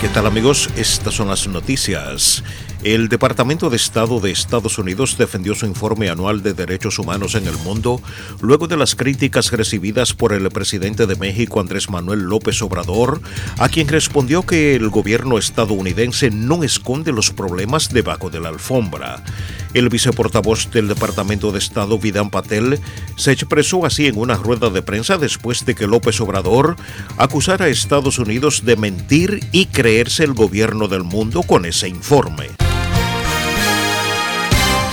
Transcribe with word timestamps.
¿Qué 0.00 0.08
tal 0.08 0.26
amigos? 0.26 0.70
Estas 0.76 1.14
son 1.14 1.26
las 1.26 1.48
noticias. 1.48 2.44
El 2.84 3.08
Departamento 3.08 3.70
de 3.70 3.76
Estado 3.76 4.20
de 4.20 4.30
Estados 4.30 4.78
Unidos 4.78 5.18
defendió 5.18 5.56
su 5.56 5.66
informe 5.66 6.10
anual 6.10 6.44
de 6.44 6.54
derechos 6.54 7.00
humanos 7.00 7.34
en 7.34 7.48
el 7.48 7.56
mundo 7.56 8.00
luego 8.40 8.68
de 8.68 8.76
las 8.76 8.94
críticas 8.94 9.50
recibidas 9.50 10.14
por 10.14 10.32
el 10.32 10.48
presidente 10.50 11.06
de 11.06 11.16
México 11.16 11.58
Andrés 11.58 11.90
Manuel 11.90 12.20
López 12.20 12.62
Obrador, 12.62 13.20
a 13.58 13.68
quien 13.68 13.88
respondió 13.88 14.44
que 14.44 14.76
el 14.76 14.90
gobierno 14.90 15.38
estadounidense 15.38 16.30
no 16.30 16.62
esconde 16.62 17.10
los 17.10 17.30
problemas 17.30 17.92
debajo 17.92 18.30
de 18.30 18.38
la 18.38 18.50
alfombra. 18.50 19.24
El 19.74 19.88
viceportavoz 19.88 20.70
del 20.70 20.86
Departamento 20.86 21.50
de 21.50 21.58
Estado, 21.58 21.98
Vidán 21.98 22.30
Patel, 22.30 22.78
se 23.16 23.32
expresó 23.32 23.86
así 23.86 24.06
en 24.06 24.16
una 24.16 24.36
rueda 24.36 24.70
de 24.70 24.82
prensa 24.82 25.18
después 25.18 25.66
de 25.66 25.74
que 25.74 25.88
López 25.88 26.20
Obrador 26.20 26.76
acusara 27.16 27.64
a 27.64 27.68
Estados 27.68 28.20
Unidos 28.20 28.64
de 28.64 28.76
mentir 28.76 29.40
y 29.50 29.66
creerse 29.66 30.22
el 30.22 30.32
gobierno 30.32 30.86
del 30.86 31.02
mundo 31.02 31.42
con 31.42 31.64
ese 31.64 31.88
informe. 31.88 32.67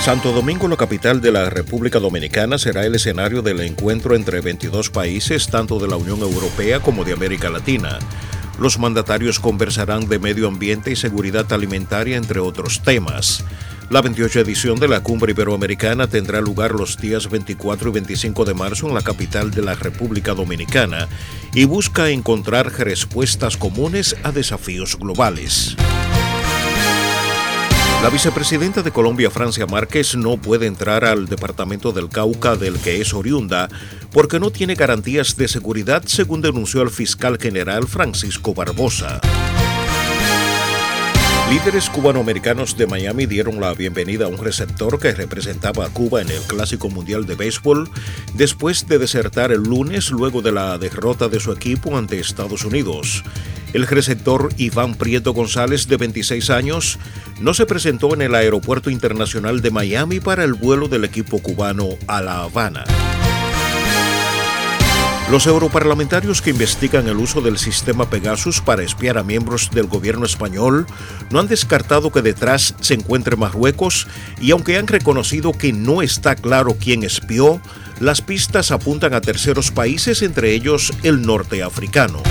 Santo 0.06 0.32
Domingo, 0.32 0.68
la 0.68 0.78
capital 0.78 1.20
de 1.20 1.32
la 1.32 1.50
República 1.50 1.98
Dominicana, 1.98 2.60
será 2.60 2.86
el 2.86 2.94
escenario 2.94 3.42
del 3.42 3.60
encuentro 3.62 4.16
entre 4.16 4.40
22 4.40 4.92
países, 4.92 5.48
tanto 5.48 5.80
de 5.80 5.88
la 5.88 5.96
Unión 5.96 6.20
Europea 6.20 6.80
como 6.80 7.04
de 7.04 7.14
América 7.14 7.50
Latina. 7.50 7.98
Los 8.60 8.78
mandatarios 8.78 9.40
conversarán 9.40 10.08
de 10.08 10.20
medio 10.20 10.48
ambiente 10.48 10.92
y 10.92 10.96
seguridad 10.96 11.52
alimentaria, 11.52 12.18
entre 12.18 12.40
otros 12.40 12.84
temas. 12.84 13.44
La 13.90 14.04
28 14.04 14.42
edición 14.42 14.80
de 14.80 14.90
la 14.90 15.02
Cumbre 15.02 15.32
Iberoamericana 15.32 16.06
tendrá 16.06 16.40
lugar 16.40 16.76
los 16.76 16.98
días 16.98 17.28
24 17.28 17.90
y 17.90 17.94
25 17.94 18.46
de 18.46 18.54
marzo 18.54 18.88
en 18.88 18.94
la 18.94 19.02
capital 19.02 19.50
de 19.50 19.64
la 19.64 19.74
República 19.74 20.36
Dominicana 20.36 21.08
y 21.52 21.66
busca 21.66 22.12
encontrar 22.12 22.72
respuestas 22.78 23.58
comunes 23.58 24.16
a 24.22 24.32
desafíos 24.32 25.00
globales. 25.00 25.76
La 28.06 28.12
vicepresidenta 28.12 28.84
de 28.84 28.92
Colombia, 28.92 29.32
Francia 29.32 29.66
Márquez, 29.66 30.16
no 30.16 30.38
puede 30.38 30.68
entrar 30.68 31.04
al 31.06 31.26
departamento 31.26 31.92
del 31.92 32.08
Cauca 32.08 32.56
del 32.56 32.78
que 32.78 33.02
es 33.02 33.16
oriunda 33.16 33.68
porque 34.12 34.40
no 34.40 34.52
tiene 34.52 34.76
garantías 34.76 35.38
de 35.38 35.48
seguridad, 35.48 36.04
según 36.06 36.40
denunció 36.44 36.84
el 36.84 36.92
fiscal 36.92 37.40
general 37.40 37.88
Francisco 37.88 38.54
Barbosa. 38.54 39.22
Líderes 41.50 41.90
cubanoamericanos 41.90 42.78
de 42.78 42.86
Miami 42.86 43.26
dieron 43.26 43.60
la 43.60 43.74
bienvenida 43.74 44.26
a 44.26 44.28
un 44.28 44.38
receptor 44.38 45.00
que 45.00 45.12
representaba 45.12 45.88
a 45.88 45.90
Cuba 45.90 46.22
en 46.22 46.30
el 46.30 46.42
Clásico 46.42 46.90
Mundial 46.90 47.26
de 47.26 47.34
Béisbol 47.34 47.90
después 48.36 48.88
de 48.88 49.00
desertar 49.00 49.52
el 49.52 49.64
lunes 49.64 50.12
luego 50.12 50.44
de 50.44 50.52
la 50.52 50.78
derrota 50.78 51.28
de 51.28 51.40
su 51.40 51.52
equipo 51.52 51.98
ante 51.98 52.20
Estados 52.20 52.66
Unidos. 52.66 53.24
El 53.76 53.88
receptor 53.88 54.54
Iván 54.56 54.96
Prieto 54.96 55.34
González, 55.34 55.90
de 55.90 55.98
26 55.98 56.50
años, 56.50 56.98
no 57.42 57.54
se 57.54 57.66
presentó 57.66 58.14
en 58.14 58.22
el 58.22 58.34
Aeropuerto 58.34 58.90
Internacional 58.90 59.62
de 59.62 59.70
Miami 59.70 60.22
para 60.22 60.46
el 60.46 60.54
vuelo 60.54 60.88
del 60.88 61.04
equipo 61.04 61.40
cubano 61.40 61.90
a 62.08 62.22
La 62.22 62.44
Habana. 62.44 62.86
Los 65.30 65.46
europarlamentarios 65.46 66.42
que 66.42 66.52
investigan 66.52 67.10
el 67.10 67.18
uso 67.18 67.42
del 67.42 67.58
sistema 67.58 68.10
Pegasus 68.10 68.62
para 68.62 68.82
espiar 68.82 69.18
a 69.18 69.24
miembros 69.24 69.70
del 69.72 69.88
gobierno 69.88 70.26
español 70.26 70.88
no 71.30 71.42
han 71.42 71.50
descartado 71.50 72.14
que 72.14 72.22
detrás 72.22 72.76
se 72.80 72.94
encuentre 72.94 73.36
Marruecos 73.36 74.08
y 74.40 74.52
aunque 74.52 74.78
han 74.78 74.88
reconocido 74.88 75.52
que 75.52 75.74
no 75.74 76.02
está 76.02 76.36
claro 76.36 76.78
quién 76.80 77.04
espió, 77.04 77.60
las 78.00 78.22
pistas 78.22 78.72
apuntan 78.72 79.14
a 79.14 79.20
terceros 79.20 79.72
países, 79.72 80.22
entre 80.22 80.54
ellos 80.54 80.94
el 81.04 81.24
norte 81.24 81.62
africano. 81.62 82.24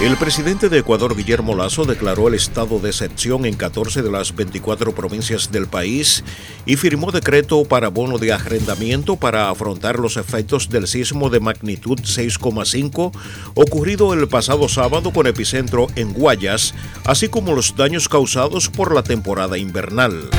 El 0.00 0.16
presidente 0.16 0.70
de 0.70 0.78
Ecuador, 0.78 1.14
Guillermo 1.14 1.54
Lazo, 1.54 1.84
declaró 1.84 2.28
el 2.28 2.34
estado 2.34 2.78
de 2.78 2.88
excepción 2.88 3.44
en 3.44 3.54
14 3.54 4.00
de 4.00 4.10
las 4.10 4.34
24 4.34 4.94
provincias 4.94 5.52
del 5.52 5.66
país 5.66 6.24
y 6.64 6.76
firmó 6.76 7.12
decreto 7.12 7.64
para 7.66 7.88
bono 7.88 8.16
de 8.16 8.32
arrendamiento 8.32 9.16
para 9.16 9.50
afrontar 9.50 9.98
los 9.98 10.16
efectos 10.16 10.70
del 10.70 10.86
sismo 10.86 11.28
de 11.28 11.40
magnitud 11.40 11.98
6,5 11.98 13.12
ocurrido 13.52 14.14
el 14.14 14.26
pasado 14.26 14.70
sábado 14.70 15.12
con 15.12 15.26
epicentro 15.26 15.86
en 15.96 16.14
Guayas, 16.14 16.74
así 17.04 17.28
como 17.28 17.52
los 17.52 17.76
daños 17.76 18.08
causados 18.08 18.70
por 18.70 18.94
la 18.94 19.02
temporada 19.02 19.58
invernal. 19.58 20.30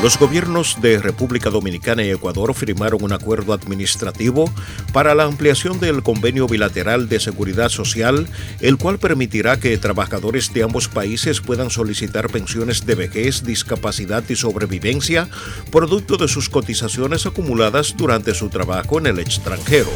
Los 0.00 0.16
gobiernos 0.16 0.80
de 0.80 1.00
República 1.00 1.50
Dominicana 1.50 2.04
y 2.04 2.10
Ecuador 2.10 2.54
firmaron 2.54 3.02
un 3.02 3.12
acuerdo 3.12 3.52
administrativo 3.52 4.48
para 4.92 5.12
la 5.16 5.24
ampliación 5.24 5.80
del 5.80 6.04
convenio 6.04 6.46
bilateral 6.46 7.08
de 7.08 7.18
seguridad 7.18 7.68
social, 7.68 8.28
el 8.60 8.76
cual 8.76 9.00
permitirá 9.00 9.58
que 9.58 9.76
trabajadores 9.76 10.54
de 10.54 10.62
ambos 10.62 10.86
países 10.86 11.40
puedan 11.40 11.70
solicitar 11.70 12.30
pensiones 12.30 12.86
de 12.86 12.94
vejez, 12.94 13.42
discapacidad 13.42 14.22
y 14.28 14.36
sobrevivencia, 14.36 15.28
producto 15.72 16.16
de 16.16 16.28
sus 16.28 16.48
cotizaciones 16.48 17.26
acumuladas 17.26 17.96
durante 17.96 18.34
su 18.34 18.50
trabajo 18.50 19.00
en 19.00 19.06
el 19.08 19.18
extranjero. 19.18 19.90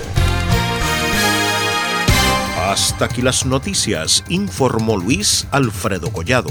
Hasta 2.58 3.04
aquí 3.04 3.22
las 3.22 3.46
noticias, 3.46 4.24
informó 4.28 4.96
Luis 4.96 5.46
Alfredo 5.52 6.10
Collado. 6.10 6.50